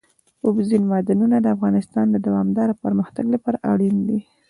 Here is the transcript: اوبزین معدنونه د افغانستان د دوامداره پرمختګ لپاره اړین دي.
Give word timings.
اوبزین 0.45 0.83
معدنونه 0.91 1.37
د 1.41 1.47
افغانستان 1.55 2.05
د 2.11 2.15
دوامداره 2.27 2.73
پرمختګ 2.83 3.25
لپاره 3.35 3.57
اړین 3.71 3.95
دي. 4.07 4.19